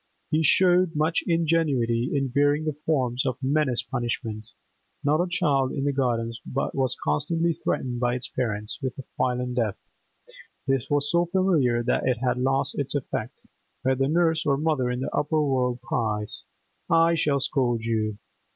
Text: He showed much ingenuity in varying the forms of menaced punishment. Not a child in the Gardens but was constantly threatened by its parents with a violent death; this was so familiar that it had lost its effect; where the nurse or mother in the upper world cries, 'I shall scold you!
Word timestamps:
He 0.31 0.41
showed 0.41 0.95
much 0.95 1.23
ingenuity 1.27 2.09
in 2.11 2.29
varying 2.29 2.65
the 2.65 2.73
forms 2.73 3.23
of 3.23 3.37
menaced 3.39 3.91
punishment. 3.91 4.47
Not 5.03 5.21
a 5.21 5.29
child 5.29 5.71
in 5.73 5.83
the 5.83 5.91
Gardens 5.93 6.41
but 6.43 6.73
was 6.73 6.97
constantly 7.03 7.53
threatened 7.53 7.99
by 7.99 8.15
its 8.15 8.27
parents 8.27 8.79
with 8.81 8.97
a 8.97 9.03
violent 9.15 9.57
death; 9.57 9.77
this 10.65 10.89
was 10.89 11.11
so 11.11 11.27
familiar 11.27 11.83
that 11.83 12.07
it 12.07 12.17
had 12.17 12.39
lost 12.39 12.79
its 12.79 12.95
effect; 12.95 13.45
where 13.83 13.93
the 13.93 14.07
nurse 14.07 14.43
or 14.43 14.57
mother 14.57 14.89
in 14.89 15.01
the 15.01 15.15
upper 15.15 15.39
world 15.39 15.79
cries, 15.83 16.45
'I 16.89 17.13
shall 17.13 17.39
scold 17.39 17.81
you! 17.81 18.17